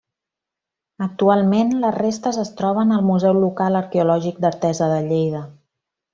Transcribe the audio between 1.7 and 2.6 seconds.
les restes es